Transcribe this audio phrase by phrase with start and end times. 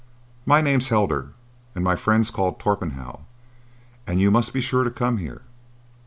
[0.47, 1.29] "My name's Heldar,
[1.75, 3.19] and my friend's called Torpenhow;
[4.07, 5.43] and you must be sure to come here.